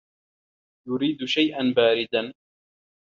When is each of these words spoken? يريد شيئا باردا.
يريد 0.87 1.25
شيئا 1.25 1.73
باردا. 1.75 2.33